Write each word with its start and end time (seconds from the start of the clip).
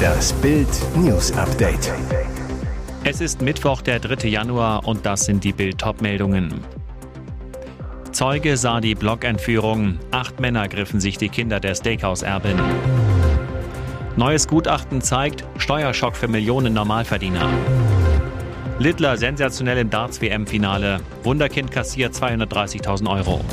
Das 0.00 0.32
Bild 0.34 0.68
News 0.96 1.32
Update. 1.32 1.92
Es 3.04 3.20
ist 3.20 3.42
Mittwoch, 3.42 3.82
der 3.82 4.00
3. 4.00 4.28
Januar 4.28 4.86
und 4.86 5.04
das 5.06 5.24
sind 5.24 5.44
die 5.44 5.52
Bild 5.52 5.82
meldungen 6.00 6.64
Zeuge 8.12 8.56
sah 8.56 8.80
die 8.80 8.94
Blockentführung. 8.94 9.98
Acht 10.10 10.40
Männer 10.40 10.68
griffen 10.68 11.00
sich 11.00 11.16
die 11.16 11.28
Kinder 11.28 11.60
der 11.60 11.74
Steakhouse-Erbin. 11.74 12.58
Neues 14.16 14.48
Gutachten 14.48 15.00
zeigt 15.00 15.44
Steuerschock 15.56 16.16
für 16.16 16.28
Millionen 16.28 16.74
Normalverdiener. 16.74 17.48
Littler 18.78 19.16
sensationell 19.16 19.78
im 19.78 19.90
Darts-WM-Finale. 19.90 21.00
Wunderkind 21.22 21.70
kassiert 21.70 22.14
230.000 22.14 23.08
Euro. 23.08 23.44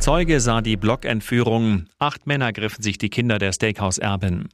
Zeuge 0.00 0.40
sah 0.40 0.62
die 0.62 0.78
Blockentführung. 0.78 1.84
Acht 1.98 2.26
Männer 2.26 2.54
griffen 2.54 2.82
sich 2.82 2.96
die 2.96 3.10
Kinder 3.10 3.38
der 3.38 3.52
Steakhouse-Erbin. 3.52 4.48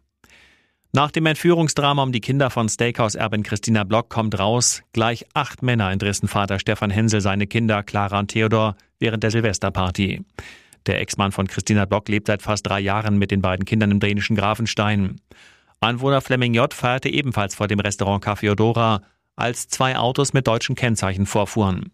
Nach 0.93 1.13
dem 1.13 1.25
Entführungsdrama 1.25 2.03
um 2.03 2.11
die 2.11 2.21
Kinder 2.21 2.51
von 2.51 2.69
Steakhouse-Erbin 2.69 3.45
Christina 3.45 3.85
Block 3.85 4.11
kommt 4.11 4.37
raus, 4.41 4.83
gleich 4.93 5.25
acht 5.35 5.63
Männer 5.63 5.93
entrissen 5.93 6.27
Vater 6.27 6.59
Stefan 6.59 6.91
Hensel 6.91 7.21
seine 7.21 7.47
Kinder 7.47 7.85
Clara 7.85 8.19
und 8.19 8.33
Theodor 8.33 8.77
während 8.99 9.23
der 9.23 9.31
Silvesterparty. 9.31 10.25
Der 10.87 11.01
Ex-Mann 11.01 11.31
von 11.31 11.47
Christina 11.47 11.85
Block 11.85 12.09
lebt 12.09 12.27
seit 12.27 12.43
fast 12.43 12.67
drei 12.67 12.81
Jahren 12.81 13.17
mit 13.17 13.31
den 13.31 13.41
beiden 13.41 13.65
Kindern 13.65 13.93
im 13.93 14.01
dänischen 14.01 14.35
Grafenstein. 14.35 15.21
Anwohner 15.79 16.23
Flemming 16.23 16.55
J. 16.55 16.75
feierte 16.75 17.09
ebenfalls 17.09 17.55
vor 17.55 17.69
dem 17.69 17.79
Restaurant 17.79 18.25
Café 18.25 18.51
Odora, 18.51 19.01
als 19.37 19.69
zwei 19.69 19.97
Autos 19.97 20.33
mit 20.33 20.49
deutschen 20.49 20.75
Kennzeichen 20.75 21.25
vorfuhren. 21.25 21.93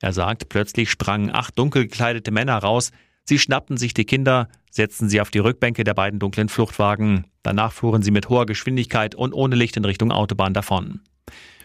Er 0.00 0.12
sagt, 0.12 0.48
plötzlich 0.48 0.90
sprangen 0.90 1.34
acht 1.34 1.58
dunkel 1.58 1.84
gekleidete 1.84 2.30
Männer 2.30 2.58
raus, 2.58 2.92
sie 3.24 3.38
schnappten 3.38 3.76
sich 3.76 3.94
die 3.94 4.04
Kinder, 4.04 4.48
setzten 4.70 5.08
sie 5.08 5.20
auf 5.20 5.30
die 5.30 5.40
Rückbänke 5.40 5.84
der 5.84 5.94
beiden 5.94 6.20
dunklen 6.20 6.48
Fluchtwagen. 6.48 7.26
Danach 7.42 7.72
fuhren 7.72 8.02
sie 8.02 8.10
mit 8.10 8.28
hoher 8.28 8.46
Geschwindigkeit 8.46 9.14
und 9.14 9.32
ohne 9.32 9.56
Licht 9.56 9.76
in 9.76 9.84
Richtung 9.84 10.12
Autobahn 10.12 10.54
davon. 10.54 11.00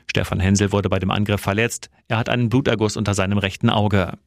Stefan 0.08 0.40
Hensel 0.40 0.72
wurde 0.72 0.90
bei 0.90 1.00
dem 1.00 1.12
Angriff 1.12 1.42
verletzt, 1.42 1.90
er 2.08 2.18
hat 2.18 2.30
einen 2.30 2.50
Bluterguss 2.50 2.98
unter 2.98 3.14
seinem 3.14 3.38
rechten 3.38 3.70
Auge. 3.70 4.18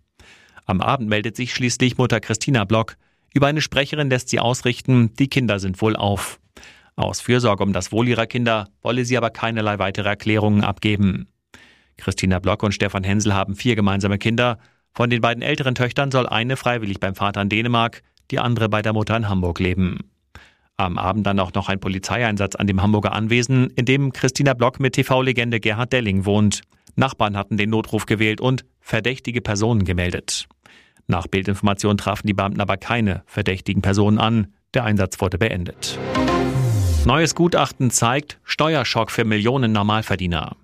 Am 0.65 0.81
Abend 0.81 1.09
meldet 1.09 1.37
sich 1.37 1.55
schließlich 1.55 1.99
Mutter 1.99 2.21
Christina 2.21 2.65
Block. 2.65 2.97
Über 3.33 3.47
eine 3.47 3.61
Sprecherin 3.61 4.11
lässt 4.11 4.31
sie 4.31 4.41
ausrichten, 4.41 5.15
die 5.15 5.29
Kinder 5.29 5.59
sind 5.59 5.81
wohl 5.81 5.95
auf. 5.95 6.41
Aus 6.97 7.21
Fürsorge 7.21 7.63
um 7.63 7.73
das 7.73 7.93
Wohl 7.93 8.09
ihrer 8.09 8.27
Kinder 8.27 8.69
wolle 8.83 9.05
sie 9.05 9.17
aber 9.17 9.31
keinerlei 9.31 9.79
weitere 9.79 10.09
Erklärungen 10.09 10.65
abgeben. 10.65 11.29
Christina 11.97 12.39
Block 12.39 12.63
und 12.63 12.73
Stefan 12.73 13.05
Hensel 13.05 13.35
haben 13.35 13.55
vier 13.55 13.77
gemeinsame 13.77 14.19
Kinder. 14.19 14.59
Von 14.93 15.11
den 15.11 15.21
beiden 15.21 15.43
älteren 15.43 15.75
Töchtern 15.75 16.11
soll 16.11 16.27
eine 16.27 16.57
freiwillig 16.57 17.01
beim 17.01 17.15
Vater 17.15 17.43
in 17.43 17.49
Dänemark, 17.49 18.03
die 18.31 18.39
andere 18.39 18.69
bei 18.69 18.83
der 18.83 18.93
Mutter 18.93 19.17
in 19.17 19.29
Hamburg 19.29 19.61
leben. 19.61 19.99
Am 20.79 20.99
Abend 20.99 21.27
dann 21.27 21.41
auch 21.41 21.55
noch 21.55 21.69
ein 21.69 21.81
Polizeieinsatz 21.81 22.55
an 22.55 22.67
dem 22.67 22.83
Hamburger 22.83 23.13
Anwesen, 23.13 23.71
in 23.71 23.87
dem 23.87 24.13
Christina 24.13 24.53
Block 24.53 24.79
mit 24.79 24.95
TV-Legende 24.95 25.59
Gerhard 25.59 25.93
Delling 25.93 26.27
wohnt. 26.27 26.61
Nachbarn 26.97 27.37
hatten 27.37 27.57
den 27.57 27.71
Notruf 27.71 28.07
gewählt 28.07 28.41
und 28.41 28.65
verdächtige 28.81 29.41
Personen 29.41 29.85
gemeldet. 29.85 30.47
Nach 31.07 31.27
Bildinformation 31.27 31.97
trafen 31.97 32.27
die 32.27 32.35
Beamten 32.35 32.61
aber 32.61 32.77
keine 32.77 33.23
verdächtigen 33.27 33.81
Personen 33.81 34.19
an. 34.19 34.53
Der 34.75 34.85
Einsatz 34.85 35.21
wurde 35.21 35.39
beendet. 35.39 35.99
Neues 37.05 37.35
Gutachten 37.35 37.91
zeigt 37.91 38.39
Steuerschock 38.43 39.11
für 39.11 39.25
Millionen 39.25 39.73
Normalverdiener. 39.73 40.57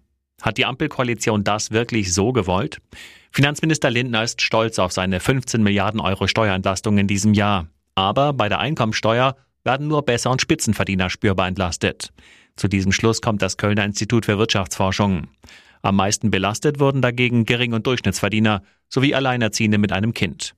Hat 0.42 0.58
die 0.58 0.66
Ampelkoalition 0.66 1.44
das 1.44 1.70
wirklich 1.70 2.12
so 2.12 2.32
gewollt? 2.32 2.78
Finanzminister 3.30 3.90
Lindner 3.90 4.24
ist 4.24 4.42
stolz 4.42 4.78
auf 4.78 4.92
seine 4.92 5.20
15 5.20 5.62
Milliarden 5.62 6.00
Euro 6.00 6.26
Steuerentlastung 6.26 6.98
in 6.98 7.06
diesem 7.06 7.32
Jahr. 7.32 7.68
Aber 7.94 8.32
bei 8.32 8.48
der 8.48 8.58
Einkommensteuer 8.58 9.36
werden 9.64 9.86
nur 9.86 10.02
Besser- 10.02 10.30
und 10.30 10.42
Spitzenverdiener 10.42 11.08
spürbar 11.08 11.46
entlastet. 11.46 12.12
Zu 12.56 12.68
diesem 12.68 12.92
Schluss 12.92 13.22
kommt 13.22 13.40
das 13.40 13.56
Kölner 13.56 13.84
Institut 13.84 14.26
für 14.26 14.36
Wirtschaftsforschung. 14.36 15.28
Am 15.80 15.96
meisten 15.96 16.30
belastet 16.30 16.80
wurden 16.80 17.02
dagegen 17.02 17.44
Gering- 17.44 17.72
und 17.72 17.86
Durchschnittsverdiener 17.86 18.62
sowie 18.88 19.14
Alleinerziehende 19.14 19.78
mit 19.78 19.92
einem 19.92 20.12
Kind. 20.12 20.54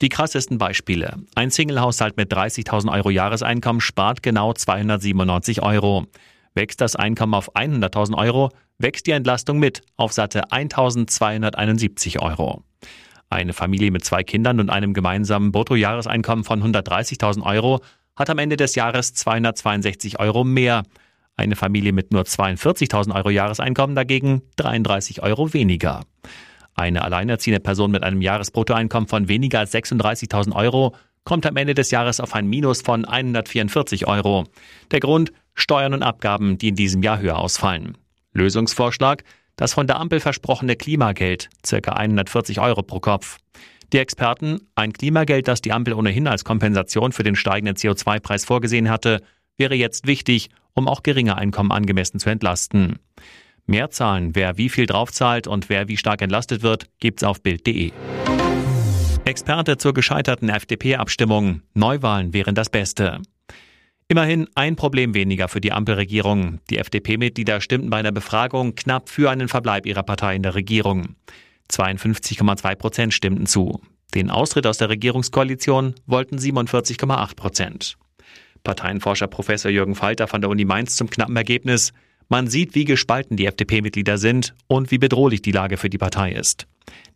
Die 0.00 0.08
krassesten 0.08 0.56
Beispiele. 0.56 1.18
Ein 1.34 1.50
Singlehaushalt 1.50 2.16
mit 2.16 2.32
30.000 2.32 2.90
Euro 2.90 3.10
Jahreseinkommen 3.10 3.80
spart 3.80 4.22
genau 4.22 4.54
297 4.54 5.62
Euro. 5.62 6.06
Wächst 6.54 6.80
das 6.80 6.96
Einkommen 6.96 7.34
auf 7.34 7.54
100.000 7.54 8.16
Euro, 8.16 8.50
wächst 8.78 9.06
die 9.06 9.12
Entlastung 9.12 9.58
mit 9.58 9.82
auf 9.96 10.12
satte 10.12 10.50
1.271 10.50 12.20
Euro. 12.20 12.64
Eine 13.28 13.52
Familie 13.52 13.92
mit 13.92 14.04
zwei 14.04 14.24
Kindern 14.24 14.58
und 14.58 14.70
einem 14.70 14.92
gemeinsamen 14.92 15.52
Bruttojahreseinkommen 15.52 16.44
von 16.44 16.62
130.000 16.62 17.44
Euro 17.44 17.80
hat 18.16 18.28
am 18.28 18.38
Ende 18.38 18.56
des 18.56 18.74
Jahres 18.74 19.14
262 19.14 20.18
Euro 20.18 20.42
mehr. 20.42 20.82
Eine 21.36 21.54
Familie 21.54 21.92
mit 21.92 22.12
nur 22.12 22.22
42.000 22.22 23.14
Euro 23.14 23.30
Jahreseinkommen 23.30 23.94
dagegen 23.94 24.42
33 24.56 25.22
Euro 25.22 25.54
weniger. 25.54 26.02
Eine 26.74 27.02
alleinerziehende 27.02 27.60
Person 27.60 27.92
mit 27.92 28.02
einem 28.02 28.20
Jahresbruttoeinkommen 28.20 29.08
von 29.08 29.28
weniger 29.28 29.60
als 29.60 29.72
36.000 29.72 30.54
Euro 30.54 30.94
kommt 31.24 31.46
am 31.46 31.56
Ende 31.56 31.74
des 31.74 31.90
Jahres 31.90 32.20
auf 32.20 32.34
ein 32.34 32.48
Minus 32.48 32.82
von 32.82 33.04
144 33.04 34.08
Euro. 34.08 34.44
Der 34.90 35.00
Grund 35.00 35.32
Steuern 35.54 35.94
und 35.94 36.02
Abgaben, 36.02 36.58
die 36.58 36.68
in 36.68 36.76
diesem 36.76 37.02
Jahr 37.02 37.20
höher 37.20 37.38
ausfallen. 37.38 37.96
Lösungsvorschlag 38.32 39.24
das 39.60 39.74
von 39.74 39.86
der 39.86 40.00
Ampel 40.00 40.20
versprochene 40.20 40.74
Klimageld, 40.74 41.50
circa 41.64 41.92
140 41.92 42.60
Euro 42.60 42.82
pro 42.82 42.98
Kopf. 42.98 43.36
Die 43.92 43.98
Experten, 43.98 44.62
ein 44.74 44.94
Klimageld, 44.94 45.48
das 45.48 45.60
die 45.60 45.72
Ampel 45.72 45.92
ohnehin 45.92 46.26
als 46.26 46.44
Kompensation 46.44 47.12
für 47.12 47.24
den 47.24 47.36
steigenden 47.36 47.76
CO2-Preis 47.76 48.46
vorgesehen 48.46 48.88
hatte, 48.88 49.20
wäre 49.58 49.74
jetzt 49.74 50.06
wichtig, 50.06 50.48
um 50.72 50.88
auch 50.88 51.02
geringe 51.02 51.36
Einkommen 51.36 51.72
angemessen 51.72 52.18
zu 52.18 52.30
entlasten. 52.30 53.00
Mehr 53.66 53.90
Zahlen, 53.90 54.34
wer 54.34 54.56
wie 54.56 54.70
viel 54.70 54.86
draufzahlt 54.86 55.46
und 55.46 55.68
wer 55.68 55.88
wie 55.88 55.98
stark 55.98 56.22
entlastet 56.22 56.62
wird, 56.62 56.86
gibt's 56.98 57.22
auf 57.22 57.42
Bild.de. 57.42 57.92
Experte 59.26 59.76
zur 59.76 59.92
gescheiterten 59.92 60.48
FDP-Abstimmung. 60.48 61.60
Neuwahlen 61.74 62.32
wären 62.32 62.54
das 62.54 62.70
Beste. 62.70 63.20
Immerhin 64.10 64.48
ein 64.56 64.74
Problem 64.74 65.14
weniger 65.14 65.46
für 65.46 65.60
die 65.60 65.70
Ampelregierung. 65.70 66.58
Die 66.68 66.78
FDP-Mitglieder 66.78 67.60
stimmten 67.60 67.90
bei 67.90 67.98
einer 67.98 68.10
Befragung 68.10 68.74
knapp 68.74 69.08
für 69.08 69.30
einen 69.30 69.46
Verbleib 69.46 69.86
ihrer 69.86 70.02
Partei 70.02 70.34
in 70.34 70.42
der 70.42 70.56
Regierung. 70.56 71.14
52,2 71.70 72.74
Prozent 72.74 73.14
stimmten 73.14 73.46
zu. 73.46 73.80
Den 74.12 74.28
Austritt 74.28 74.66
aus 74.66 74.78
der 74.78 74.88
Regierungskoalition 74.88 75.94
wollten 76.06 76.38
47,8 76.38 77.36
Prozent. 77.36 77.98
Parteienforscher 78.64 79.28
Professor 79.28 79.70
Jürgen 79.70 79.94
Falter 79.94 80.26
von 80.26 80.40
der 80.40 80.50
Uni 80.50 80.64
Mainz 80.64 80.96
zum 80.96 81.08
knappen 81.08 81.36
Ergebnis. 81.36 81.92
Man 82.28 82.48
sieht, 82.48 82.74
wie 82.74 82.86
gespalten 82.86 83.36
die 83.36 83.46
FDP-Mitglieder 83.46 84.18
sind 84.18 84.56
und 84.66 84.90
wie 84.90 84.98
bedrohlich 84.98 85.40
die 85.40 85.52
Lage 85.52 85.76
für 85.76 85.88
die 85.88 85.98
Partei 85.98 86.32
ist. 86.32 86.66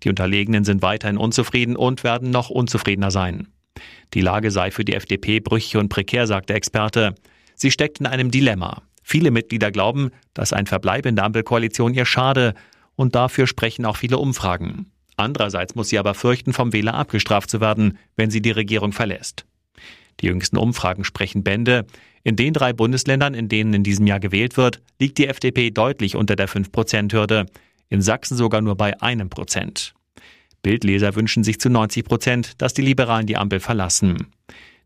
Die 0.05 0.11
Unterlegenen 0.11 0.63
sind 0.63 0.81
weiterhin 0.81 1.19
unzufrieden 1.19 1.75
und 1.75 2.05
werden 2.05 2.31
noch 2.31 2.51
unzufriedener 2.51 3.11
sein. 3.11 3.49
Die 4.15 4.21
Lage 4.21 4.51
sei 4.51 4.71
für 4.71 4.85
die 4.85 4.95
FDP 4.95 5.41
brüchig 5.41 5.77
und 5.77 5.89
prekär, 5.89 6.27
sagt 6.27 6.49
der 6.49 6.57
Experte. 6.57 7.15
Sie 7.55 7.71
steckt 7.71 8.01
in 8.01 8.07
einem 8.07 8.31
Dilemma. 8.31 8.83
Viele 9.03 9.31
Mitglieder 9.31 9.71
glauben, 9.71 10.11
dass 10.33 10.53
ein 10.53 10.67
Verbleib 10.67 11.07
in 11.07 11.17
der 11.17 11.25
Ampelkoalition 11.25 11.95
ihr 11.95 12.07
schade, 12.07 12.55
und 12.97 13.17
dafür 13.17 13.49
sprechen 13.49 13.85
auch 13.87 13.97
viele 13.97 14.19
Umfragen. 14.19 14.93
Andererseits 15.17 15.75
muss 15.75 15.89
sie 15.89 15.99
aber 15.99 16.15
fürchten, 16.15 16.53
vom 16.53 16.73
Wähler 16.73 16.95
abgestraft 16.95 17.51
zu 17.51 17.61
werden, 17.61 17.99
wenn 18.17 18.31
sie 18.31 18.41
die 18.41 18.53
Regierung 18.53 18.93
verlässt. 18.93 19.45
Die 20.21 20.27
jüngsten 20.27 20.57
Umfragen 20.57 21.05
sprechen 21.05 21.43
Bände. 21.43 21.87
In 22.23 22.37
den 22.37 22.53
drei 22.53 22.73
Bundesländern, 22.73 23.35
in 23.35 23.49
denen 23.49 23.75
in 23.75 23.83
diesem 23.83 24.07
Jahr 24.07 24.21
gewählt 24.21 24.57
wird, 24.57 24.81
liegt 25.01 25.19
die 25.19 25.27
FDP 25.27 25.71
deutlich 25.71 26.15
unter 26.15 26.37
der 26.37 26.49
5-Prozent-Hürde. 26.49 27.47
In 27.89 28.01
Sachsen 28.01 28.37
sogar 28.37 28.61
nur 28.61 28.77
bei 28.77 29.01
einem 29.03 29.29
Prozent. 29.29 29.95
Bildleser 30.65 31.15
wünschen 31.15 31.45
sich 31.45 31.61
zu 31.61 31.71
90 31.71 32.05
Prozent, 32.05 32.61
dass 32.61 32.75
die 32.75 32.83
Liberalen 32.83 33.29
die 33.29 33.37
Ampel 33.37 33.61
verlassen. 33.61 34.27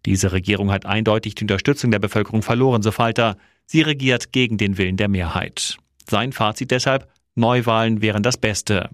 Diese 0.04 0.32
Regierung 0.32 0.70
hat 0.70 0.84
eindeutig 0.84 1.34
die 1.34 1.44
Unterstützung 1.44 1.90
der 1.90 2.00
Bevölkerung 2.00 2.42
verloren, 2.42 2.82
so 2.82 2.90
Falter. 2.90 3.38
Sie 3.64 3.80
regiert 3.80 4.32
gegen 4.32 4.58
den 4.58 4.76
Willen 4.76 4.98
der 4.98 5.08
Mehrheit. 5.08 5.78
Sein 6.06 6.32
Fazit 6.32 6.70
deshalb, 6.70 7.08
Neuwahlen 7.34 8.02
wären 8.02 8.22
das 8.22 8.36
Beste. 8.36 8.90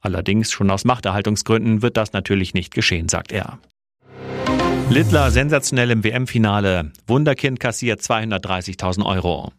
Allerdings 0.00 0.50
schon 0.50 0.70
aus 0.70 0.84
Machterhaltungsgründen 0.84 1.82
wird 1.82 1.96
das 1.96 2.12
natürlich 2.12 2.54
nicht 2.54 2.74
geschehen, 2.74 3.08
sagt 3.08 3.30
er. 3.30 3.58
Littler 4.90 5.30
sensationell 5.30 5.90
im 5.90 6.04
WM-Finale. 6.04 6.92
Wunderkind 7.06 7.58
kassiert 7.60 8.00
230.000 8.00 9.04
Euro. 9.04 9.52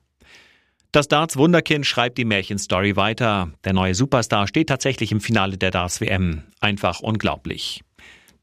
Das 0.95 1.09
Darts 1.09 1.36
Wunderkind 1.36 1.86
schreibt 1.86 2.18
die 2.18 2.24
Märchenstory 2.24 2.95
weiter. 2.95 3.51
Der 3.65 3.74
neue 3.74 3.94
Superstar 3.94 4.47
steht 4.47 4.69
tatsächlich 4.69 5.12
im 5.12 5.19
Finale 5.19 5.57
der 5.57 5.69
Darts 5.69 6.00
WM. 6.00 6.44
Einfach 6.62 7.01
unglaublich. 7.01 7.81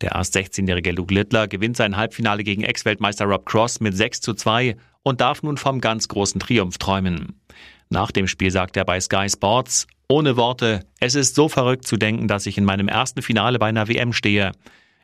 Der 0.03 0.13
erst 0.17 0.37
16-jährige 0.37 0.93
Luke 0.93 1.15
Littler 1.15 1.49
gewinnt 1.49 1.79
sein 1.79 1.97
Halbfinale 1.97 2.45
gegen 2.45 2.63
Ex-Weltmeister 2.63 3.25
Rob 3.25 3.47
Cross 3.47 3.81
mit 3.81 3.97
6 3.97 4.21
zu 4.21 4.35
2 4.35 4.77
und 5.03 5.23
darf 5.23 5.43
nun 5.43 5.57
vom 5.57 5.81
ganz 5.81 6.09
großen 6.09 6.41
Triumph 6.41 6.77
träumen. 6.77 7.41
Nach 7.89 8.11
dem 8.11 8.29
Spiel 8.29 8.51
sagt 8.51 8.77
er 8.77 8.85
bei 8.85 9.01
Sky 9.01 9.31
Sports, 9.31 9.87
ohne 10.11 10.37
Worte, 10.37 10.81
es 11.01 11.15
ist 11.15 11.35
so 11.35 11.49
verrückt 11.49 11.87
zu 11.87 11.97
denken, 11.97 12.29
dass 12.29 12.45
ich 12.45 12.59
in 12.59 12.67
meinem 12.67 12.89
ersten 12.89 13.23
Finale 13.23 13.59
bei 13.59 13.69
einer 13.69 13.89
WM 13.89 14.13
stehe. 14.13 14.53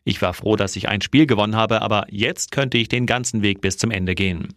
Ich 0.05 0.21
war 0.21 0.35
froh, 0.35 0.57
dass 0.57 0.77
ich 0.77 0.91
ein 0.91 1.01
Spiel 1.01 1.25
gewonnen 1.25 1.57
habe, 1.57 1.81
aber 1.81 2.05
jetzt 2.11 2.53
könnte 2.53 2.77
ich 2.77 2.89
den 2.89 3.07
ganzen 3.07 3.41
Weg 3.41 3.63
bis 3.63 3.79
zum 3.79 3.91
Ende 3.91 4.15
gehen. 4.15 4.49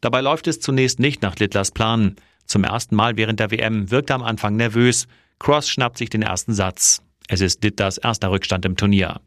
Dabei 0.00 0.20
läuft 0.20 0.46
es 0.46 0.60
zunächst 0.60 1.00
nicht 1.00 1.22
nach 1.22 1.36
Littlers 1.36 1.70
Plan. 1.70 2.16
Zum 2.46 2.64
ersten 2.64 2.96
Mal 2.96 3.16
während 3.16 3.40
der 3.40 3.50
WM 3.50 3.90
wirkt 3.90 4.10
er 4.10 4.16
am 4.16 4.22
Anfang 4.22 4.56
nervös. 4.56 5.06
Cross 5.38 5.68
schnappt 5.68 5.98
sich 5.98 6.10
den 6.10 6.22
ersten 6.22 6.54
Satz. 6.54 7.02
Es 7.28 7.40
ist 7.40 7.62
Littlers 7.62 7.98
erster 7.98 8.30
Rückstand 8.30 8.64
im 8.64 8.76
Turnier. 8.76 9.20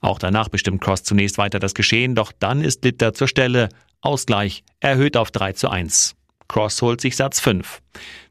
Auch 0.00 0.18
danach 0.18 0.48
bestimmt 0.48 0.80
Cross 0.80 1.02
zunächst 1.02 1.36
weiter 1.38 1.58
das 1.58 1.74
Geschehen, 1.74 2.14
doch 2.14 2.32
dann 2.38 2.62
ist 2.62 2.84
Littler 2.84 3.12
zur 3.12 3.28
Stelle. 3.28 3.68
Ausgleich 4.00 4.62
erhöht 4.80 5.16
auf 5.16 5.30
3 5.30 5.52
zu 5.52 5.68
1. 5.68 6.14
Cross 6.48 6.82
holt 6.82 7.00
sich 7.00 7.16
Satz 7.16 7.38
5. 7.38 7.80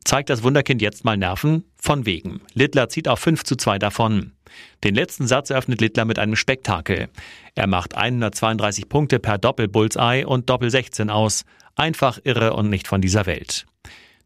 Zeigt 0.03 0.29
das 0.29 0.43
Wunderkind 0.43 0.81
jetzt 0.81 1.05
mal 1.05 1.15
Nerven? 1.15 1.63
Von 1.77 2.05
wegen. 2.05 2.41
Littler 2.53 2.89
zieht 2.89 3.07
auf 3.07 3.19
5 3.19 3.43
zu 3.43 3.55
2 3.55 3.79
davon. 3.79 4.33
Den 4.83 4.95
letzten 4.95 5.27
Satz 5.27 5.51
eröffnet 5.51 5.79
Littler 5.79 6.05
mit 6.05 6.19
einem 6.19 6.35
Spektakel. 6.35 7.07
Er 7.55 7.67
macht 7.67 7.95
132 7.95 8.89
Punkte 8.89 9.19
per 9.19 9.37
Doppel-Bullseye 9.37 10.25
und 10.25 10.49
Doppel-16 10.49 11.09
aus. 11.09 11.45
Einfach 11.79 12.19
irre 12.25 12.51
und 12.53 12.69
nicht 12.69 12.89
von 12.89 12.99
dieser 12.99 13.25
Welt. 13.25 13.65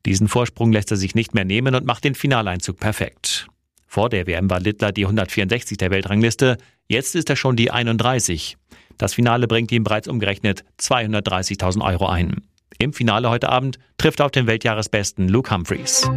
Diesen 0.08 0.28
Vorsprung 0.28 0.72
lässt 0.72 0.90
er 0.90 0.98
sich 0.98 1.14
nicht 1.14 1.36
mehr 1.36 1.46
nehmen 1.46 1.76
und 1.76 1.86
macht 1.86 2.04
den 2.04 2.16
Finaleinzug 2.16 2.80
perfekt. 2.80 3.46
Vor 3.86 4.10
der 4.10 4.26
WM 4.26 4.50
war 4.50 4.60
Littler 4.60 4.92
die 4.92 5.06
164 5.06 5.78
der 5.78 5.92
Weltrangliste, 5.92 6.58
jetzt 6.88 7.14
ist 7.14 7.30
er 7.30 7.36
schon 7.36 7.56
die 7.56 7.70
31. 7.70 8.58
Das 8.98 9.14
Finale 9.14 9.48
bringt 9.48 9.72
ihm 9.72 9.84
bereits 9.84 10.08
umgerechnet 10.08 10.64
230.000 10.80 11.86
Euro 11.86 12.08
ein. 12.08 12.42
Im 12.80 12.92
Finale 12.92 13.30
heute 13.30 13.50
Abend 13.50 13.78
trifft 14.00 14.20
er 14.20 14.26
auf 14.26 14.32
den 14.32 14.48
Weltjahresbesten 14.48 15.30
Luke 15.30 15.54
Humphreys. 15.54 16.10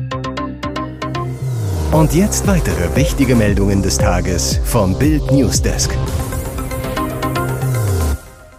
Und 1.92 2.14
jetzt 2.14 2.46
weitere 2.46 2.96
wichtige 2.96 3.34
Meldungen 3.34 3.82
des 3.82 3.98
Tages 3.98 4.58
vom 4.64 4.98
Bild 4.98 5.30
Newsdesk. 5.30 5.94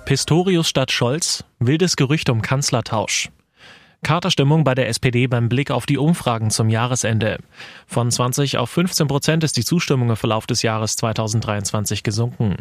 Pistorius 0.07 0.69
statt 0.69 0.93
Scholz, 0.93 1.43
wildes 1.59 1.97
Gerücht 1.97 2.29
um 2.29 2.41
Kanzlertausch. 2.41 3.27
Katerstimmung 4.03 4.63
bei 4.63 4.73
der 4.73 4.87
SPD 4.87 5.27
beim 5.27 5.49
Blick 5.49 5.69
auf 5.69 5.85
die 5.85 5.97
Umfragen 5.97 6.49
zum 6.49 6.69
Jahresende. 6.69 7.39
Von 7.87 8.09
20 8.09 8.57
auf 8.57 8.69
15 8.69 9.09
Prozent 9.09 9.43
ist 9.43 9.57
die 9.57 9.65
Zustimmung 9.65 10.09
im 10.09 10.15
Verlauf 10.15 10.47
des 10.47 10.61
Jahres 10.61 10.95
2023 10.95 12.03
gesunken. 12.03 12.55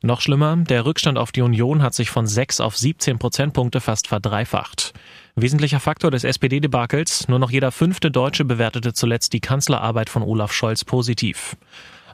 Noch 0.00 0.20
schlimmer, 0.20 0.54
der 0.58 0.86
Rückstand 0.86 1.18
auf 1.18 1.32
die 1.32 1.42
Union 1.42 1.82
hat 1.82 1.94
sich 1.94 2.08
von 2.08 2.28
6 2.28 2.60
auf 2.60 2.76
17 2.76 3.18
Prozentpunkte 3.18 3.80
fast 3.80 4.06
verdreifacht. 4.06 4.92
Wesentlicher 5.34 5.80
Faktor 5.80 6.12
des 6.12 6.22
SPD-Debakels, 6.22 7.26
nur 7.26 7.40
noch 7.40 7.50
jeder 7.50 7.72
fünfte 7.72 8.12
Deutsche 8.12 8.44
bewertete 8.44 8.92
zuletzt 8.92 9.32
die 9.32 9.40
Kanzlerarbeit 9.40 10.08
von 10.08 10.22
Olaf 10.22 10.52
Scholz 10.52 10.84
positiv. 10.84 11.56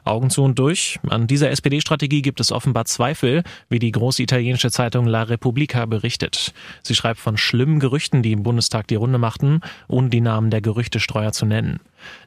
Augen 0.09 0.29
zu 0.29 0.43
und 0.43 0.59
durch. 0.59 0.99
An 1.07 1.27
dieser 1.27 1.51
SPD-Strategie 1.51 2.21
gibt 2.21 2.39
es 2.39 2.51
offenbar 2.51 2.85
Zweifel, 2.85 3.43
wie 3.69 3.79
die 3.79 3.91
große 3.91 4.23
italienische 4.23 4.71
Zeitung 4.71 5.05
La 5.05 5.23
Repubblica 5.23 5.85
berichtet. 5.85 6.53
Sie 6.83 6.95
schreibt 6.95 7.19
von 7.19 7.37
schlimmen 7.37 7.79
Gerüchten, 7.79 8.23
die 8.23 8.31
im 8.31 8.43
Bundestag 8.43 8.87
die 8.87 8.95
Runde 8.95 9.19
machten, 9.19 9.61
ohne 9.87 10.09
die 10.09 10.21
Namen 10.21 10.49
der 10.49 10.61
Gerüchtestreuer 10.61 11.31
zu 11.31 11.45
nennen. 11.45 11.79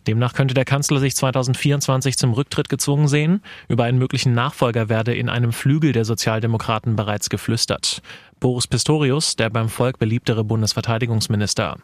Demnach 0.06 0.34
könnte 0.34 0.55
der 0.55 0.64
Kanzler 0.64 1.00
sich 1.00 1.17
2024 1.17 2.17
zum 2.17 2.32
Rücktritt 2.32 2.69
gezwungen 2.69 3.08
sehen. 3.08 3.43
Über 3.69 3.84
einen 3.84 3.99
möglichen 3.99 4.34
Nachfolger 4.34 4.88
werde 4.88 5.14
in 5.14 5.29
einem 5.29 5.52
Flügel 5.52 5.93
der 5.93 6.05
Sozialdemokraten 6.05 6.96
bereits 6.96 7.31
geflüstert. 7.31 8.02
Boris 8.40 8.67
Pistorius, 8.67 9.37
der 9.37 9.50
beim 9.50 9.69
Volk 9.69 9.99
beliebtere 9.99 10.44
Bundesverteidigungsminister. 10.44 11.76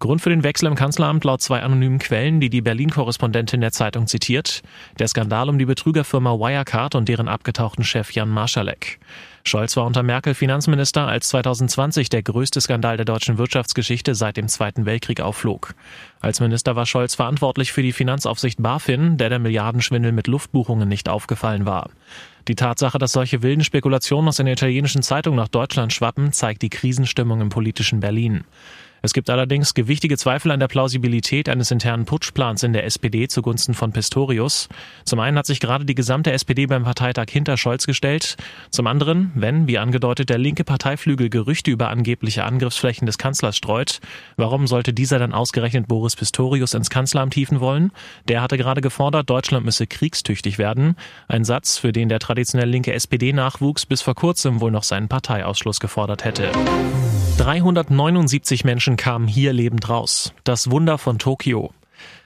Grund 0.00 0.22
für 0.22 0.30
den 0.30 0.44
Wechsel 0.44 0.66
im 0.66 0.76
Kanzleramt 0.76 1.24
laut 1.24 1.42
zwei 1.42 1.60
anonymen 1.60 1.98
Quellen, 1.98 2.38
die 2.38 2.50
die 2.50 2.60
Berlin-Korrespondentin 2.60 3.60
der 3.60 3.72
Zeitung 3.72 4.06
zitiert, 4.06 4.62
der 5.00 5.08
Skandal 5.08 5.48
um 5.48 5.58
die 5.58 5.64
Betrügerfirma 5.64 6.34
Wirecard 6.34 6.94
und 6.94 7.08
deren 7.08 7.26
abgetauchten 7.26 7.82
Chef 7.82 8.12
Jan 8.12 8.28
Marschalek. 8.28 9.00
Scholz 9.42 9.76
war 9.76 9.86
unter 9.86 10.04
Merkel 10.04 10.34
Finanzminister, 10.34 11.08
als 11.08 11.28
2020 11.30 12.10
der 12.10 12.22
größte 12.22 12.60
Skandal 12.60 12.96
der 12.96 13.06
deutschen 13.06 13.38
Wirtschaftsgeschichte 13.38 14.14
seit 14.14 14.36
dem 14.36 14.46
Zweiten 14.46 14.86
Weltkrieg 14.86 15.20
aufflog. 15.20 15.74
Als 16.20 16.38
Minister 16.38 16.76
war 16.76 16.86
Scholz 16.86 17.16
verantwortlich 17.16 17.72
für 17.72 17.82
die 17.82 17.92
Finanzaufsicht 17.92 18.62
BaFin, 18.62 19.16
der 19.16 19.30
der 19.30 19.38
Milliardenschwindel 19.40 20.12
mit 20.12 20.28
Luftbuchungen 20.28 20.88
nicht 20.88 21.08
aufgefallen 21.08 21.66
war. 21.66 21.90
Die 22.46 22.54
Tatsache, 22.54 22.98
dass 22.98 23.12
solche 23.12 23.42
wilden 23.42 23.64
Spekulationen 23.64 24.28
aus 24.28 24.38
einer 24.38 24.52
italienischen 24.52 25.02
Zeitung 25.02 25.34
nach 25.34 25.48
Deutschland 25.48 25.92
schwappen, 25.92 26.32
zeigt 26.32 26.62
die 26.62 26.70
Krisenstimmung 26.70 27.40
im 27.40 27.48
politischen 27.48 28.00
Berlin. 28.00 28.44
Es 29.08 29.14
gibt 29.14 29.30
allerdings 29.30 29.72
gewichtige 29.72 30.18
Zweifel 30.18 30.50
an 30.50 30.60
der 30.60 30.68
Plausibilität 30.68 31.48
eines 31.48 31.70
internen 31.70 32.04
Putschplans 32.04 32.62
in 32.62 32.74
der 32.74 32.84
SPD 32.84 33.26
zugunsten 33.26 33.72
von 33.72 33.90
Pistorius. 33.90 34.68
Zum 35.06 35.18
einen 35.18 35.38
hat 35.38 35.46
sich 35.46 35.60
gerade 35.60 35.86
die 35.86 35.94
gesamte 35.94 36.30
SPD 36.30 36.66
beim 36.66 36.84
Parteitag 36.84 37.24
hinter 37.30 37.56
Scholz 37.56 37.86
gestellt. 37.86 38.36
Zum 38.68 38.86
anderen, 38.86 39.32
wenn, 39.34 39.66
wie 39.66 39.78
angedeutet, 39.78 40.28
der 40.28 40.36
linke 40.36 40.62
Parteiflügel 40.62 41.30
Gerüchte 41.30 41.70
über 41.70 41.88
angebliche 41.88 42.44
Angriffsflächen 42.44 43.06
des 43.06 43.16
Kanzlers 43.16 43.56
streut, 43.56 44.00
warum 44.36 44.66
sollte 44.66 44.92
dieser 44.92 45.18
dann 45.18 45.32
ausgerechnet 45.32 45.88
Boris 45.88 46.14
Pistorius 46.14 46.74
ins 46.74 46.90
Kanzleramt 46.90 47.32
hieven 47.32 47.60
wollen? 47.60 47.92
Der 48.28 48.42
hatte 48.42 48.58
gerade 48.58 48.82
gefordert, 48.82 49.30
Deutschland 49.30 49.64
müsse 49.64 49.86
kriegstüchtig 49.86 50.58
werden. 50.58 50.96
Ein 51.28 51.44
Satz, 51.44 51.78
für 51.78 51.92
den 51.92 52.10
der 52.10 52.18
traditionell 52.18 52.68
linke 52.68 52.92
SPD-Nachwuchs 52.92 53.86
bis 53.86 54.02
vor 54.02 54.14
kurzem 54.14 54.60
wohl 54.60 54.70
noch 54.70 54.82
seinen 54.82 55.08
Parteiausschluss 55.08 55.80
gefordert 55.80 56.26
hätte. 56.26 56.52
379 57.38 58.64
Menschen 58.64 58.96
kamen 58.96 59.28
hier 59.28 59.52
lebend 59.52 59.88
raus. 59.88 60.34
Das 60.42 60.72
Wunder 60.72 60.98
von 60.98 61.20
Tokio. 61.20 61.72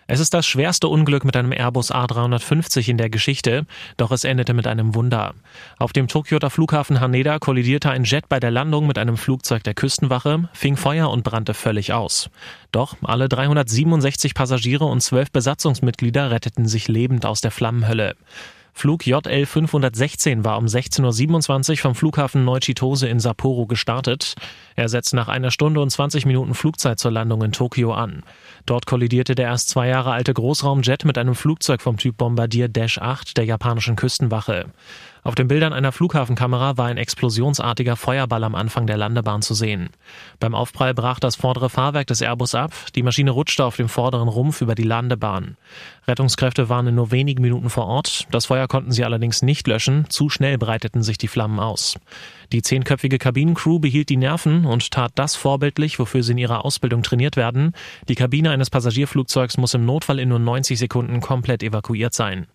Es 0.06 0.20
ist 0.20 0.32
das 0.32 0.46
schwerste 0.46 0.88
Unglück 0.88 1.26
mit 1.26 1.36
einem 1.36 1.52
Airbus 1.52 1.92
A350 1.92 2.88
in 2.88 2.96
der 2.96 3.10
Geschichte, 3.10 3.66
doch 3.98 4.10
es 4.10 4.24
endete 4.24 4.54
mit 4.54 4.66
einem 4.66 4.94
Wunder. 4.94 5.34
Auf 5.78 5.92
dem 5.92 6.08
Tokioter 6.08 6.48
Flughafen 6.48 6.98
Haneda 6.98 7.38
kollidierte 7.38 7.90
ein 7.90 8.04
Jet 8.04 8.30
bei 8.30 8.40
der 8.40 8.50
Landung 8.50 8.86
mit 8.86 8.96
einem 8.96 9.18
Flugzeug 9.18 9.62
der 9.62 9.74
Küstenwache, 9.74 10.48
fing 10.54 10.78
Feuer 10.78 11.10
und 11.10 11.24
brannte 11.24 11.52
völlig 11.52 11.92
aus. 11.92 12.30
Doch 12.72 12.96
alle 13.02 13.28
367 13.28 14.34
Passagiere 14.34 14.86
und 14.86 15.02
zwölf 15.02 15.30
Besatzungsmitglieder 15.30 16.30
retteten 16.30 16.66
sich 16.66 16.88
lebend 16.88 17.26
aus 17.26 17.42
der 17.42 17.50
Flammenhölle. 17.50 18.16
Flug 18.74 19.06
JL 19.06 19.46
516 19.46 20.44
war 20.44 20.58
um 20.58 20.64
16.27 20.64 21.70
Uhr 21.70 21.76
vom 21.76 21.94
Flughafen 21.94 22.44
Neuchitose 22.44 23.06
in 23.06 23.20
Sapporo 23.20 23.66
gestartet. 23.66 24.34
Er 24.76 24.88
setzt 24.88 25.14
nach 25.14 25.28
einer 25.28 25.50
Stunde 25.50 25.80
und 25.80 25.90
20 25.90 26.26
Minuten 26.26 26.54
Flugzeit 26.54 26.98
zur 26.98 27.10
Landung 27.10 27.42
in 27.42 27.52
Tokio 27.52 27.92
an. 27.92 28.22
Dort 28.66 28.86
kollidierte 28.86 29.34
der 29.34 29.46
erst 29.46 29.68
zwei 29.68 29.88
Jahre 29.88 30.12
alte 30.12 30.34
Großraumjet 30.34 31.04
mit 31.04 31.18
einem 31.18 31.34
Flugzeug 31.34 31.82
vom 31.82 31.96
Typ 31.96 32.16
Bombardier 32.16 32.68
Dash 32.68 32.98
8 32.98 33.36
der 33.36 33.44
japanischen 33.44 33.96
Küstenwache. 33.96 34.66
Auf 35.24 35.36
den 35.36 35.46
Bildern 35.46 35.72
einer 35.72 35.92
Flughafenkamera 35.92 36.76
war 36.76 36.86
ein 36.86 36.96
explosionsartiger 36.96 37.94
Feuerball 37.94 38.42
am 38.42 38.56
Anfang 38.56 38.88
der 38.88 38.96
Landebahn 38.96 39.40
zu 39.40 39.54
sehen. 39.54 39.90
Beim 40.40 40.52
Aufprall 40.52 40.94
brach 40.94 41.20
das 41.20 41.36
vordere 41.36 41.70
Fahrwerk 41.70 42.08
des 42.08 42.22
Airbus 42.22 42.56
ab, 42.56 42.72
die 42.96 43.04
Maschine 43.04 43.30
rutschte 43.30 43.64
auf 43.64 43.76
dem 43.76 43.88
vorderen 43.88 44.26
Rumpf 44.26 44.62
über 44.62 44.74
die 44.74 44.82
Landebahn. 44.82 45.56
Rettungskräfte 46.08 46.68
waren 46.68 46.88
in 46.88 46.96
nur 46.96 47.12
wenigen 47.12 47.40
Minuten 47.40 47.70
vor 47.70 47.86
Ort, 47.86 48.26
das 48.32 48.46
Feuer 48.46 48.66
konnten 48.66 48.90
sie 48.90 49.04
allerdings 49.04 49.42
nicht 49.42 49.68
löschen, 49.68 50.10
zu 50.10 50.28
schnell 50.28 50.58
breiteten 50.58 51.04
sich 51.04 51.18
die 51.18 51.28
Flammen 51.28 51.60
aus. 51.60 52.00
Die 52.50 52.62
zehnköpfige 52.62 53.18
Kabinencrew 53.18 53.78
behielt 53.78 54.08
die 54.08 54.16
Nerven 54.16 54.61
und 54.64 54.90
tat 54.90 55.12
das 55.14 55.36
vorbildlich, 55.36 55.98
wofür 55.98 56.22
sie 56.22 56.32
in 56.32 56.38
ihrer 56.38 56.64
Ausbildung 56.64 57.02
trainiert 57.02 57.36
werden. 57.36 57.72
Die 58.08 58.14
Kabine 58.14 58.50
eines 58.50 58.70
Passagierflugzeugs 58.70 59.58
muss 59.58 59.74
im 59.74 59.84
Notfall 59.84 60.18
in 60.18 60.28
nur 60.28 60.38
90 60.38 60.78
Sekunden 60.78 61.20
komplett 61.20 61.62
evakuiert 61.62 62.14
sein. 62.14 62.46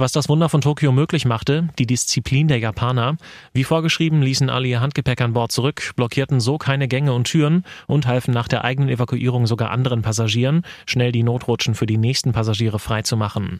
Was 0.00 0.12
das 0.12 0.28
Wunder 0.28 0.48
von 0.48 0.60
Tokio 0.60 0.92
möglich 0.92 1.24
machte, 1.24 1.70
die 1.76 1.86
Disziplin 1.86 2.46
der 2.46 2.60
Japaner. 2.60 3.16
Wie 3.52 3.64
vorgeschrieben 3.64 4.22
ließen 4.22 4.48
alle 4.48 4.68
ihr 4.68 4.80
Handgepäck 4.80 5.20
an 5.20 5.32
Bord 5.32 5.50
zurück, 5.50 5.90
blockierten 5.96 6.38
so 6.38 6.56
keine 6.56 6.86
Gänge 6.86 7.12
und 7.12 7.24
Türen 7.24 7.64
und 7.88 8.06
halfen 8.06 8.32
nach 8.32 8.46
der 8.46 8.62
eigenen 8.62 8.90
Evakuierung 8.90 9.48
sogar 9.48 9.72
anderen 9.72 10.02
Passagieren, 10.02 10.62
schnell 10.86 11.10
die 11.10 11.24
Notrutschen 11.24 11.74
für 11.74 11.86
die 11.86 11.98
nächsten 11.98 12.30
Passagiere 12.30 12.78
freizumachen. 12.78 13.58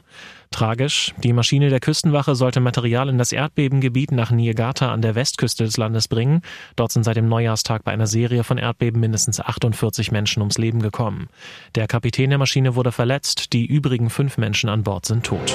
Tragisch, 0.50 1.14
die 1.22 1.32
Maschine 1.32 1.68
der 1.68 1.80
Küstenwache 1.80 2.34
sollte 2.34 2.60
Material 2.60 3.08
in 3.08 3.18
das 3.18 3.32
Erdbebengebiet 3.32 4.12
nach 4.12 4.30
Niigata 4.30 4.92
an 4.92 5.02
der 5.02 5.14
Westküste 5.14 5.64
des 5.64 5.76
Landes 5.76 6.08
bringen. 6.08 6.42
Dort 6.76 6.92
sind 6.92 7.04
seit 7.04 7.16
dem 7.16 7.28
Neujahrstag 7.28 7.84
bei 7.84 7.92
einer 7.92 8.06
Serie 8.06 8.44
von 8.44 8.58
Erdbeben 8.58 9.00
mindestens 9.00 9.40
48 9.40 10.10
Menschen 10.10 10.40
ums 10.40 10.58
Leben 10.58 10.80
gekommen. 10.80 11.28
Der 11.74 11.86
Kapitän 11.86 12.30
der 12.30 12.38
Maschine 12.38 12.74
wurde 12.74 12.92
verletzt, 12.92 13.52
die 13.52 13.66
übrigen 13.66 14.10
fünf 14.10 14.38
Menschen 14.38 14.68
an 14.68 14.82
Bord 14.82 15.06
sind 15.06 15.24
tot. 15.24 15.54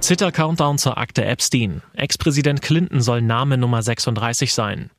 Zitter-Countdown 0.00 0.76
zur 0.76 0.98
Akte 0.98 1.24
Epstein. 1.24 1.80
Ex-Präsident 1.94 2.60
Clinton 2.60 3.00
soll 3.00 3.22
Name 3.22 3.56
Nummer 3.56 3.82
36 3.82 4.52
sein. 4.52 4.90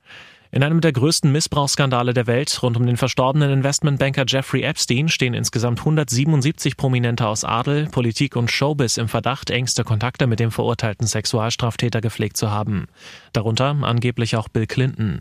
In 0.56 0.64
einem 0.64 0.80
der 0.80 0.94
größten 0.94 1.34
Missbrauchsskandale 1.34 2.14
der 2.14 2.28
Welt 2.28 2.64
rund 2.64 2.78
um 2.78 2.86
den 2.86 2.96
verstorbenen 2.96 3.52
Investmentbanker 3.52 4.24
Jeffrey 4.26 4.62
Epstein 4.62 5.10
stehen 5.10 5.34
insgesamt 5.34 5.80
177 5.80 6.78
Prominente 6.78 7.28
aus 7.28 7.44
Adel, 7.44 7.88
Politik 7.88 8.38
und 8.38 8.50
Showbiz 8.50 8.96
im 8.96 9.10
Verdacht, 9.10 9.50
engste 9.50 9.84
Kontakte 9.84 10.28
mit 10.28 10.40
dem 10.40 10.52
verurteilten 10.52 11.08
Sexualstraftäter 11.08 12.00
gepflegt 12.00 12.38
zu 12.38 12.52
haben. 12.52 12.88
Darunter 13.34 13.76
angeblich 13.82 14.38
auch 14.38 14.48
Bill 14.48 14.66
Clinton. 14.66 15.20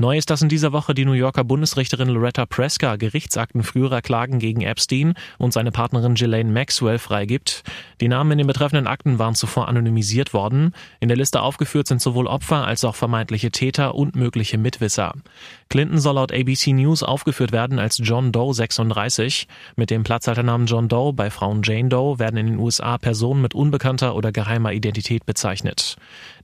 Neu 0.00 0.16
ist, 0.16 0.30
dass 0.30 0.42
in 0.42 0.48
dieser 0.48 0.70
Woche 0.70 0.94
die 0.94 1.04
New 1.04 1.10
Yorker 1.10 1.42
Bundesrichterin 1.42 2.06
Loretta 2.06 2.46
Preska 2.46 2.94
Gerichtsakten 2.94 3.64
früherer 3.64 4.00
Klagen 4.00 4.38
gegen 4.38 4.60
Epstein 4.60 5.14
und 5.38 5.52
seine 5.52 5.72
Partnerin 5.72 6.14
Ghislaine 6.14 6.52
Maxwell 6.52 7.00
freigibt. 7.00 7.64
Die 8.00 8.06
Namen 8.06 8.30
in 8.30 8.38
den 8.38 8.46
betreffenden 8.46 8.86
Akten 8.86 9.18
waren 9.18 9.34
zuvor 9.34 9.66
anonymisiert 9.66 10.32
worden. 10.32 10.72
In 11.00 11.08
der 11.08 11.16
Liste 11.16 11.42
aufgeführt 11.42 11.88
sind 11.88 12.00
sowohl 12.00 12.28
Opfer 12.28 12.64
als 12.64 12.84
auch 12.84 12.94
vermeintliche 12.94 13.50
Täter 13.50 13.96
und 13.96 14.14
mögliche 14.14 14.56
Mitwisser. 14.56 15.14
Clinton 15.68 15.98
soll 15.98 16.14
laut 16.14 16.32
ABC 16.32 16.74
News 16.74 17.02
aufgeführt 17.02 17.50
werden 17.50 17.80
als 17.80 17.98
John 18.00 18.30
Doe 18.30 18.54
36. 18.54 19.48
Mit 19.74 19.90
dem 19.90 20.04
Platzhalternamen 20.04 20.68
John 20.68 20.86
Doe 20.86 21.12
bei 21.12 21.28
Frauen 21.28 21.62
Jane 21.64 21.88
Doe 21.88 22.20
werden 22.20 22.36
in 22.36 22.46
den 22.46 22.58
USA 22.58 22.98
Personen 22.98 23.42
mit 23.42 23.56
unbekannter 23.56 24.14
oder 24.14 24.30
geheimer 24.30 24.72
Identität 24.72 25.26
bezeichnet. 25.26 25.96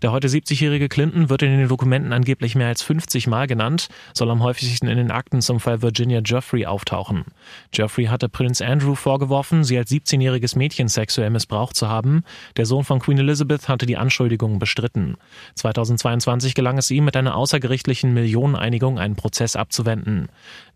Der 0.03 0.11
heute 0.11 0.27
70-jährige 0.27 0.89
Clinton 0.89 1.31
wird 1.31 1.43
in 1.43 1.57
den 1.57 1.69
Dokumenten 1.69 2.13
angeblich 2.13 2.57
mehr 2.57 2.67
als 2.67 2.83
50 2.83 3.29
Mal 3.29 3.44
genannt, 3.47 3.89
soll 4.13 4.31
am 4.31 4.43
häufigsten 4.43 4.89
in 4.89 4.97
den 4.97 5.11
Akten 5.11 5.41
zum 5.41 5.61
Fall 5.61 5.83
Virginia 5.83 6.21
Jeffrey 6.25 6.67
auftauchen. 6.67 7.25
Jeffrey 7.73 8.07
hatte 8.07 8.29
Prince 8.29 8.65
Andrew 8.65 8.95
vorgeworfen, 8.95 9.65
sie 9.65 9.79
als 9.79 9.91
17-jähriges 9.91 10.57
Mädchen 10.57 10.89
sexuell 10.89 11.31
missbraucht 11.31 11.77
zu 11.77 11.89
haben. 11.89 12.25
Der 12.57 12.67
Sohn 12.67 12.85
von 12.85 12.99
Queen 12.99 13.19
Elizabeth 13.19 13.69
hatte 13.69 13.87
die 13.87 13.97
Anschuldigungen 13.97 14.59
bestritten. 14.59 15.17
2022 15.55 16.55
gelang 16.55 16.79
es 16.79 16.91
ihm 16.91 17.05
mit 17.05 17.17
einer 17.17 17.37
außergerichtlichen 17.37 18.15
Millioneneinigung 18.15 18.99
einen 18.99 19.17
Prozess 19.17 19.57
abzuwenden. 19.57 20.29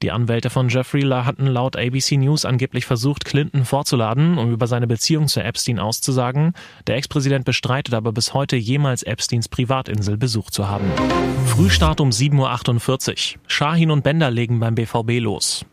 Die 0.03 0.11
Anwälte 0.11 0.51
von 0.51 0.69
Jeffrey 0.69 1.03
hatten 1.03 1.47
laut 1.47 1.77
ABC 1.77 2.17
News 2.17 2.45
angeblich 2.45 2.87
versucht, 2.87 3.25
Clinton 3.25 3.65
vorzuladen, 3.65 4.39
um 4.39 4.53
über 4.53 4.67
seine 4.67 4.87
Beziehung 4.87 5.29
zu 5.29 5.43
Epstein 5.43 5.79
auszusagen. 5.79 6.53
Der 6.87 6.97
Ex-Präsident 6.97 7.45
bestreitet 7.45 7.95
aber 7.95 8.13
bis 8.13 8.35
heute 8.35 8.57
jemals 8.57 9.03
Epsteins 9.03 9.49
Privatinsel 9.49 10.17
besucht 10.17 10.55
zu 10.55 10.69
haben. 10.69 10.91
Frühstart 11.47 12.01
um 12.01 12.11
7.48 12.11 12.39
Uhr. 12.39 12.49
Shahin 13.47 13.91
und 13.91 14.03
Bender 14.03 14.31
legen 14.31 14.61
beim 14.61 14.75
BVB 14.75 15.21
los. 15.21 15.65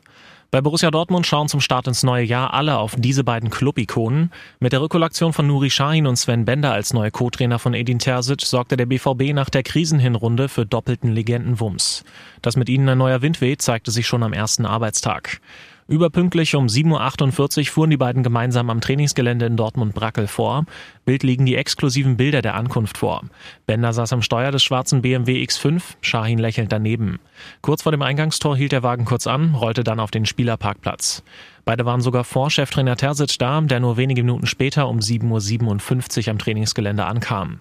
Bei 0.51 0.61
Borussia 0.61 0.89
Dortmund 0.89 1.27
schauen 1.27 1.49
zum 1.49 1.59
Start 1.59 1.87
ins 1.87 2.03
neue 2.03 2.23
Jahr 2.23 2.53
alle 2.53 2.77
auf 2.77 2.95
diese 2.97 3.25
beiden 3.25 3.49
Club-Ikonen. 3.49 4.31
Mit 4.61 4.71
der 4.71 4.79
Rückkollektion 4.79 5.33
von 5.33 5.47
Nuri 5.47 5.69
Sahin 5.69 6.07
und 6.07 6.15
Sven 6.15 6.45
Bender 6.45 6.71
als 6.71 6.93
neue 6.93 7.11
Co-Trainer 7.11 7.59
von 7.59 7.73
Edin 7.73 7.99
Terzic 7.99 8.41
sorgte 8.41 8.77
der 8.77 8.85
BVB 8.85 9.33
nach 9.33 9.49
der 9.49 9.63
Krisenhinrunde 9.63 10.47
für 10.47 10.65
doppelten 10.65 11.11
Legendenwumms. 11.11 12.05
Dass 12.41 12.55
mit 12.55 12.69
ihnen 12.69 12.87
ein 12.87 12.97
neuer 12.97 13.21
Wind 13.21 13.41
weht, 13.41 13.61
zeigte 13.61 13.91
sich 13.91 14.07
schon 14.07 14.23
am 14.23 14.31
ersten 14.31 14.65
Arbeitstag. 14.65 15.41
Überpünktlich 15.87 16.55
um 16.55 16.65
7.48 16.65 17.59
Uhr 17.59 17.65
fuhren 17.65 17.91
die 17.91 17.97
beiden 17.97 18.23
gemeinsam 18.23 18.71
am 18.71 18.81
Trainingsgelände 18.81 19.45
in 19.45 19.55
Dortmund-Brackel 19.55 20.25
vor. 20.25 20.65
Bild 21.05 21.21
liegen 21.21 21.45
die 21.45 21.55
exklusiven 21.55 22.17
Bilder 22.17 22.41
der 22.41 22.55
Ankunft 22.55 22.97
vor. 22.97 23.21
Bender 23.67 23.93
saß 23.93 24.11
am 24.11 24.23
Steuer 24.23 24.51
des 24.51 24.63
schwarzen 24.63 25.03
BMW 25.03 25.43
X5, 25.43 25.83
Shahin 26.01 26.39
lächelnd 26.39 26.71
daneben. 26.71 27.19
Kurz 27.61 27.83
vor 27.83 27.91
dem 27.91 28.01
Eingangstor 28.01 28.57
hielt 28.57 28.71
der 28.71 28.81
Wagen 28.81 29.05
kurz 29.05 29.27
an, 29.27 29.53
rollte 29.53 29.83
dann 29.83 29.99
auf 29.99 30.09
den 30.09 30.25
Spielerparkplatz. 30.25 31.21
Beide 31.65 31.85
waren 31.85 32.01
sogar 32.01 32.23
vor 32.23 32.49
Cheftrainer 32.49 32.95
Terzic 32.95 33.37
da, 33.37 33.61
der 33.61 33.79
nur 33.79 33.95
wenige 33.95 34.23
Minuten 34.23 34.47
später 34.47 34.89
um 34.89 34.97
7.57 34.97 36.25
Uhr 36.25 36.31
am 36.31 36.39
Trainingsgelände 36.39 37.05
ankam. 37.05 37.59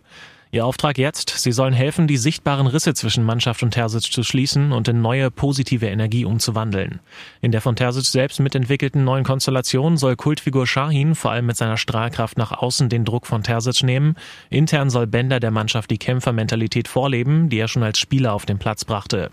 Ihr 0.54 0.64
Auftrag 0.64 0.98
jetzt, 0.98 1.30
sie 1.30 1.50
sollen 1.50 1.74
helfen, 1.74 2.06
die 2.06 2.16
sichtbaren 2.16 2.68
Risse 2.68 2.94
zwischen 2.94 3.24
Mannschaft 3.24 3.64
und 3.64 3.72
Terzic 3.72 4.04
zu 4.04 4.22
schließen 4.22 4.70
und 4.70 4.86
in 4.86 5.02
neue 5.02 5.32
positive 5.32 5.88
Energie 5.88 6.24
umzuwandeln. 6.24 7.00
In 7.40 7.50
der 7.50 7.60
von 7.60 7.74
Terzic 7.74 8.04
selbst 8.04 8.38
mitentwickelten 8.38 9.02
neuen 9.02 9.24
Konstellation 9.24 9.96
soll 9.96 10.14
Kultfigur 10.14 10.68
Shahin 10.68 11.16
vor 11.16 11.32
allem 11.32 11.46
mit 11.46 11.56
seiner 11.56 11.76
Strahlkraft 11.76 12.38
nach 12.38 12.52
außen 12.52 12.88
den 12.88 13.04
Druck 13.04 13.26
von 13.26 13.42
Terzic 13.42 13.82
nehmen. 13.82 14.14
Intern 14.48 14.90
soll 14.90 15.08
Bender 15.08 15.40
der 15.40 15.50
Mannschaft 15.50 15.90
die 15.90 15.98
Kämpfermentalität 15.98 16.86
vorleben, 16.86 17.48
die 17.48 17.58
er 17.58 17.66
schon 17.66 17.82
als 17.82 17.98
Spieler 17.98 18.32
auf 18.32 18.46
den 18.46 18.60
Platz 18.60 18.84
brachte. 18.84 19.32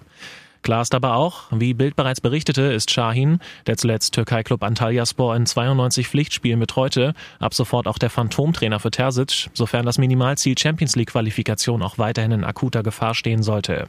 Klar 0.64 0.84
ist 0.84 0.94
aber 0.94 1.16
auch, 1.16 1.44
wie 1.52 1.74
Bild 1.74 1.96
bereits 1.96 2.22
berichtete, 2.22 2.62
ist 2.62 2.92
Shahin, 2.92 3.40
der 3.66 3.78
zuletzt 3.78 4.14
Türkei-Club 4.14 4.64
Antalyaspor 4.64 5.36
in 5.36 5.46
92 5.46 6.08
Pflichtspielen 6.08 6.60
betreute, 6.60 7.14
ab 7.40 7.54
sofort 7.54 7.88
auch 7.88 7.98
der 7.98 8.10
Phantomtrainer 8.10 8.80
für 8.80 8.92
Terzic, 8.92 9.50
sofern 9.54 9.86
das 9.86 9.98
Minimalziel 9.98 10.58
Champions 10.58 10.96
League-Qualifikation 10.96 11.82
auch 11.82 11.98
weiterhin 11.98 12.32
in 12.32 12.44
akuter 12.44 12.84
Gefahr 12.84 13.16
stehen 13.16 13.42
sollte. 13.42 13.88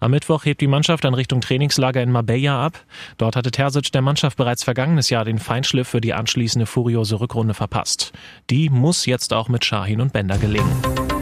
Am 0.00 0.10
Mittwoch 0.10 0.44
hebt 0.44 0.60
die 0.60 0.66
Mannschaft 0.66 1.04
dann 1.04 1.14
Richtung 1.14 1.40
Trainingslager 1.40 2.02
in 2.02 2.10
Marbella 2.10 2.66
ab. 2.66 2.84
Dort 3.18 3.36
hatte 3.36 3.52
Terzic 3.52 3.92
der 3.92 4.02
Mannschaft 4.02 4.36
bereits 4.36 4.64
vergangenes 4.64 5.10
Jahr 5.10 5.24
den 5.24 5.38
Feinschliff 5.38 5.86
für 5.86 6.00
die 6.00 6.12
anschließende 6.12 6.66
furiose 6.66 7.20
Rückrunde 7.20 7.54
verpasst. 7.54 8.12
Die 8.50 8.68
muss 8.68 9.06
jetzt 9.06 9.32
auch 9.32 9.48
mit 9.48 9.64
Shahin 9.64 10.00
und 10.00 10.12
Bender 10.12 10.38
gelingen. 10.38 11.21